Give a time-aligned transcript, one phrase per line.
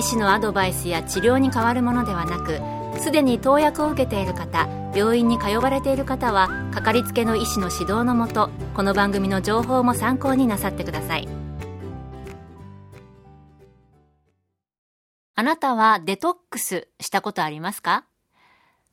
[0.00, 2.58] 医師のアドバイスや治療に変わるものではなく
[3.02, 11.28] すでに投薬を受けている方病院に通われている方はかかりつけの医師の指導のもとこの番組の情報も参考になさってください。
[15.34, 18.06] あなたはデトックスしたことありますか？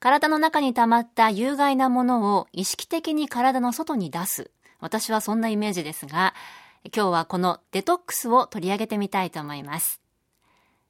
[0.02, 4.52] 体の中に溜まった有害なものを意識的に体の外に出す。
[4.82, 6.34] 私はそんなイメージですが
[6.94, 10.02] 今日はこのデトックスを取り上げてみたいと思います。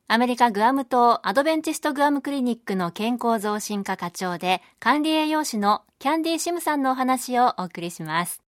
[0.10, 8.42] アメリカグアム島アドベンチストグアムクリニックの健康増進課課長で管理栄養士のキャンディー・シムさんのお話をお送りします。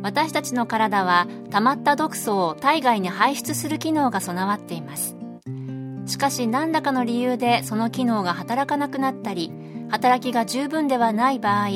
[0.00, 5.14] 私たちの体は溜まった毒素を体外に排出する機能が備わっています。
[6.06, 9.52] しかし何らかの理由でその機能が働かなくなったり、
[9.90, 11.68] 働きが十分ではない場合、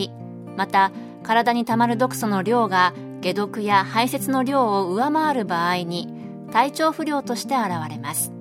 [0.56, 0.90] また
[1.22, 6.15] 体に溜まる毒素の量が解毒や排泄の量を上回る場合に
[6.56, 8.32] 体調不良として現れます。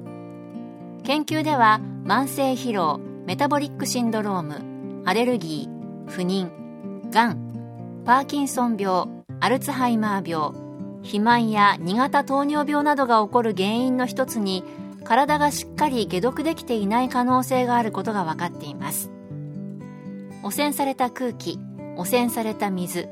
[1.03, 6.49] 研究では慢性疲労メタボリックシンドロームアレルギー不妊
[7.11, 9.09] がんパーキンソン病
[9.41, 10.55] アルツハイマー病
[10.99, 14.63] 肥満や2型糖尿病などが起こる原因の一つに
[15.03, 19.11] 体がしっかり解毒できていない可能性があることが分かっています。
[20.41, 21.59] 汚染された空気
[21.97, 23.09] 汚染された水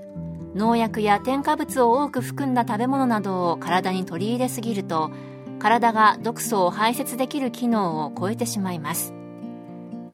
[0.56, 5.12] 農薬や添加物を多く含んだ食べ物などを体に取り入れすぎると
[5.60, 9.14] 体が毒素を排泄できる機能を超えてしまいます。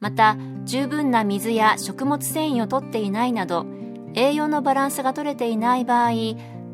[0.00, 3.66] また十分な水や食物繊維をとっていないなど
[4.14, 6.10] 栄養のバランスが取れていない場合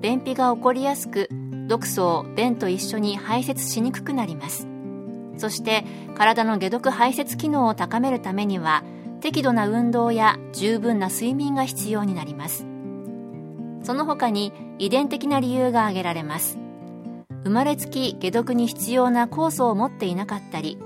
[0.01, 1.29] 便秘が起こりやすく
[1.67, 4.69] 毒素を便と一緒に排泄しにくくなります。
[5.39, 5.85] そして
[6.17, 8.85] 体の解毒排泄機能を高めるためには
[9.21, 12.76] 適度な運動や十分な睡眠が必要になります。
[13.87, 16.59] その他に遺伝的な理由が挙げられます
[17.45, 20.77] 生まれつき解毒に必要な酵素を持っていなかったり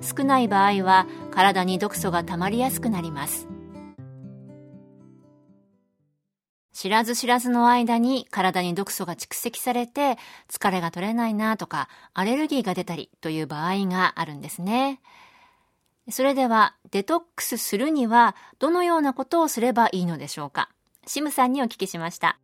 [0.00, 3.48] 少ない場合は体に毒素が溜まりやすくなります
[6.72, 10.16] 知らず知らずの間に体に毒素が蓄積されて
[10.48, 15.00] 疲れが取れないなとかアレルギーが出たりという場合があるんですね。
[16.10, 20.68] それではデトックスするにはどのようなことをすればいいのでしょうか？
[21.06, 22.38] シムさんにお聞きしました。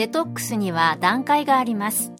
[0.00, 2.10] デトックスには段階があります。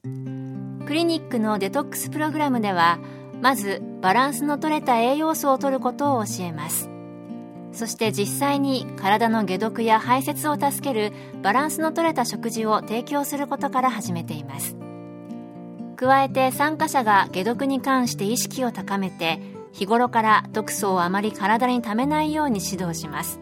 [0.86, 2.98] クリニックのデトックスプログラムでは
[3.40, 6.90] まずバランスの取れた栄養素を摂ることを教えます。
[7.72, 14.76] そして実際に体の解毒や排泄を助けるバランスの取れた食事を提供することから始めています。
[15.96, 19.40] 加えて参加者が解毒に関して意識を高めて
[19.72, 23.40] 日頃から毒素をあまり体にためないように指導します。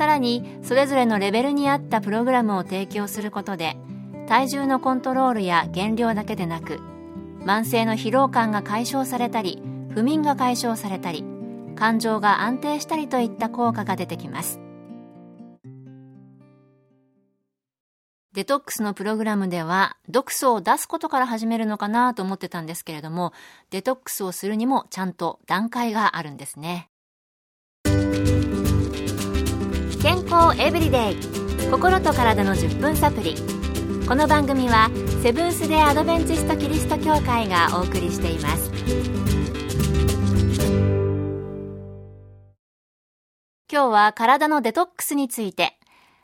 [0.00, 3.76] さらにそれぞれのレベルに合ったプログラムを提供することで
[4.26, 6.80] 体重のコントロールや減量だけでなく
[7.44, 11.22] 慢性の疲労感が解消されたり不眠が解消されたり
[11.76, 14.58] 感情が安定したりといった効果が出てきます。
[18.32, 23.34] デトックスのプログラムでは毒素を出すことから始めるのかなと思ってたんですけれども
[23.68, 26.88] デトックスをするにもちゃんと段階があるんですね。
[30.02, 31.16] 健康エブリデイ。
[31.70, 33.34] 心と体の10分サプリ。
[34.08, 34.88] この番組は
[35.22, 38.70] セブンス・デ・アドベンチスト・キリスト教会がお送りしています。
[43.70, 45.78] 今日は体のデトックスについて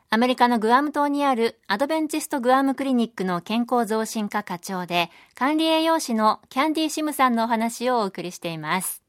[0.09, 9.03] アメリカのグアム島にあるアドベンチストグアムクリニックの健康増進課課長で管理栄養士のキャンディー・シムさんのお話をお送りしています。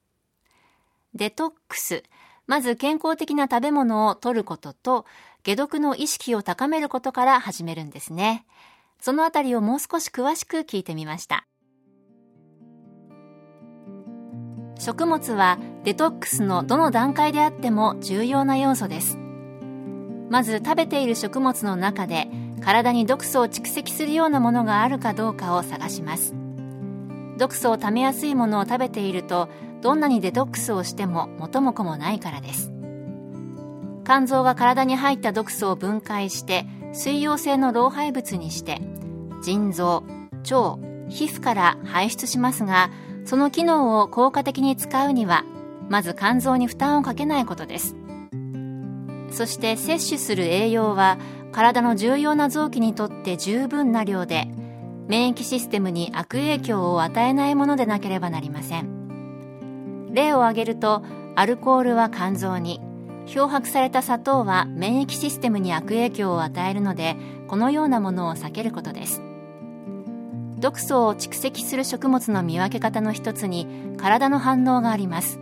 [1.15, 2.03] デトックス。
[2.49, 5.05] まず健康的な食べ物を取ることと、
[5.45, 8.47] 解毒の意識を高めることから始めるんですね。
[9.01, 11.47] そのあたりをもう少し詳しく聞いてみました。
[14.79, 19.19] 食物はデトックスのどの段階であっても重要な要素です。
[20.31, 22.29] まず食べている食物の中で
[22.63, 26.35] 体に毒素を蓄積するようなものがあるかどうかを探します。
[27.37, 29.49] 毒素をためやすいものを食べていると
[29.81, 32.73] どんなにデトックスをしても元も子もないからです。
[34.05, 38.81] 肝臓が体に入った毒素を分解して水溶性の老廃物にして
[39.43, 40.03] 腎臓
[40.51, 40.79] 腸
[41.11, 42.91] 皮膚から排出しますが
[43.27, 45.45] その機能を効果的に使うには
[45.91, 47.97] まず肝臓に負担をかけないことです。
[49.31, 51.19] そして摂取する栄養は
[51.53, 54.49] 体の重要な臓器にとって十分な量で
[55.07, 58.98] 免疫システムに悪影響を与えないものでなければなりません。
[60.11, 61.03] 例を挙げると
[61.37, 62.81] アルコールは肝臓に
[63.27, 67.17] 漂白された砂糖は免疫システムに悪影響を与えるので
[67.47, 69.23] このようなものを避けることです。
[70.59, 75.39] 毒素を蓄積する食物の見分け方の一つに体の反応があります。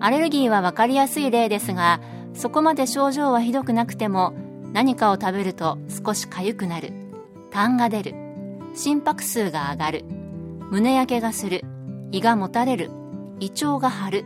[0.00, 2.00] アレルギーは分かりやすい例ですが
[2.34, 4.32] そこまで症状はひどくなくても
[4.72, 6.92] 何かを食べると少し痒くなる。
[7.50, 8.14] 痰が出る。
[8.74, 10.04] 心拍数が上がる。
[10.70, 11.62] 胸焼けがする。
[12.12, 12.90] 胃がもたれる。
[13.40, 14.24] 胃腸が張る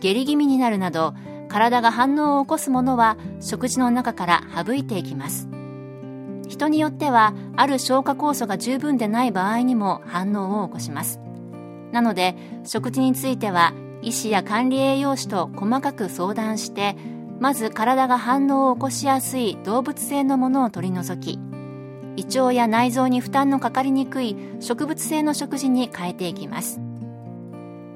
[0.00, 1.14] 下痢気味になるなど
[1.48, 5.48] 体が反応を起こすものは食事の中から省いていきます。
[6.48, 11.20] 人によってはある消化酵素が十分でない場合にも反応を起こします。
[11.92, 16.96] なので食事については医師や管理栄養士と細かく相談して
[17.38, 21.38] まず体が反応を起こしやすい動物性のものを取り除き
[22.16, 26.81] 胃腸や内臓に負担のかかりにくい植物性の食事に変えていきます。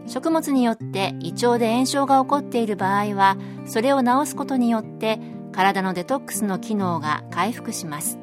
[0.07, 3.37] 食物によって胃腸で炎症が起こっている場合は
[3.67, 5.19] それを治すことによって
[5.53, 8.19] 体のデトックスの機能が回復します。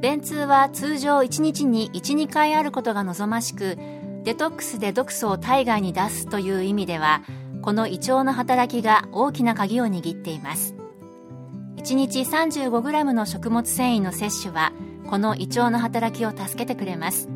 [0.00, 3.78] 便通は通常1日に12回あることが望ましく
[4.22, 7.22] デトックスで毒素を体外に出すという意味では
[7.62, 10.74] この胃腸の働きが大きな鍵を握っています。
[11.76, 14.72] 1日 35g の食物繊維の摂取は
[15.08, 17.28] この胃腸の働きを助けてくれます。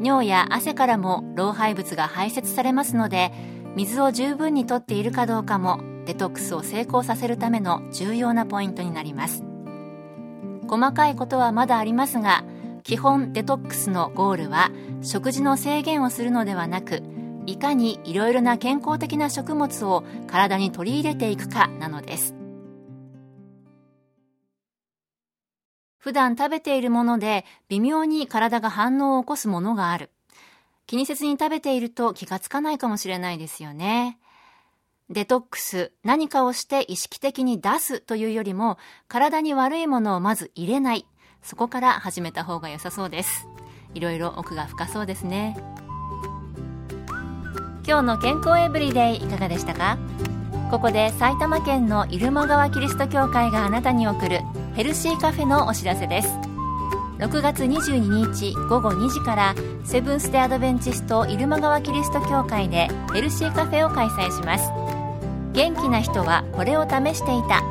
[0.00, 3.32] 尿や汗からも老廃物が排泄されますので
[3.76, 9.44] 水を十分にとっているかどうかもデトックスを成功させるための重要なポイントになります。
[10.68, 12.44] 細かいことはまだありますが
[12.82, 14.70] 基本デトックスのゴールは
[15.02, 17.02] 食事の制限をするのではなく
[17.46, 22.34] いかにいろいろな健康的な食物を体に取り入れていくかなのです。
[26.04, 30.10] 普段食べているもので微妙に体が反応を起こすものがある。
[30.86, 34.18] 気にせずに食べていると気がつかないかもしれないですよね。
[35.08, 38.76] デトックス、何かをして意識的に出すというよりも、
[39.08, 41.06] 体に悪いものをまず入れない。
[41.42, 43.48] そこから始めた方が良さそうです。
[43.94, 45.56] いろいろ奥が深そうですね。
[47.88, 49.96] 今日の健康エブリデイいかがでしたか？
[50.70, 54.40] ここで埼玉県の入間川キリスト教会があなたに送る
[54.74, 56.28] ヘルシーカフェのお知らせです。
[57.18, 59.54] 6月22日午後2時から
[59.84, 64.68] セブンス・デ・アドベンチスト入間川キリスト教会でヘルシーカフェを開催します。
[65.52, 67.62] 元気な人はこれを試していた。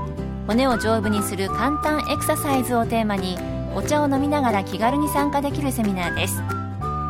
[0.47, 3.37] 骨を丈夫にする簡単エクササイズをテーマに
[3.75, 6.41] お茶を飲みながら気軽に参加できるセミナーです。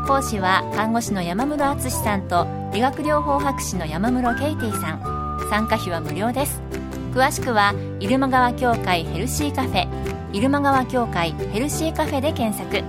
[0.07, 5.13] 講師は看護師の山室敦さんと理学療法博士の山室ケイティさん。
[5.51, 6.59] 参加費は無料です。
[7.13, 9.87] 詳しくは入間川協会ヘルシーカフェ
[10.31, 12.83] 入間川協会ヘルシーカフェで検索。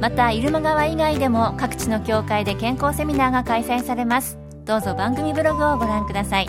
[0.00, 4.38] また入間川以外でも各地の協会で健康セミナーが開催されます。
[4.64, 6.46] どうぞ番組ブログをご覧ください。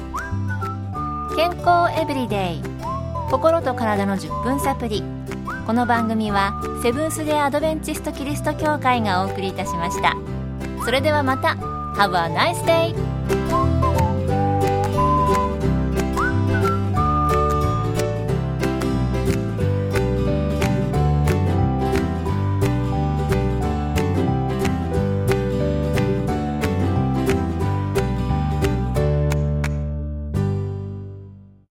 [1.35, 2.63] 健康エブリデイ。
[3.29, 5.03] 心と体の10分サプリ。
[5.67, 10.15] この番組はセブンス・デ・アドベンチスト・キリスト教会がお送りいたしました。
[10.85, 11.57] それではまた。
[11.95, 13.12] Have a nice day!